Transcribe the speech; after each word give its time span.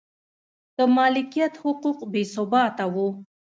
د 0.77 0.79
مالکیت 0.95 1.53
حقوق 1.63 1.99
بې 2.11 2.23
ثباته 2.33 2.85
و. 2.93 2.95